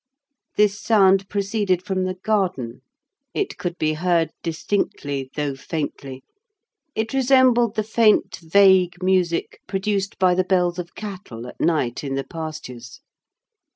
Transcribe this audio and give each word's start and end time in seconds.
This 0.57 0.79
sound 0.81 1.29
proceeded 1.29 1.85
from 1.85 2.05
the 2.05 2.15
garden. 2.15 2.81
It 3.35 3.55
could 3.59 3.77
be 3.77 3.93
heard 3.93 4.31
distinctly 4.41 5.29
though 5.35 5.53
faintly. 5.53 6.23
It 6.95 7.13
resembled 7.13 7.75
the 7.75 7.83
faint, 7.83 8.37
vague 8.37 9.03
music 9.03 9.59
produced 9.67 10.17
by 10.17 10.33
the 10.33 10.43
bells 10.43 10.79
of 10.79 10.95
cattle 10.95 11.45
at 11.45 11.61
night 11.61 12.03
in 12.03 12.15
the 12.15 12.23
pastures. 12.23 13.01